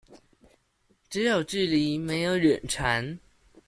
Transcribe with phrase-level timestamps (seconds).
[1.11, 3.19] 只有距離沒有遠傳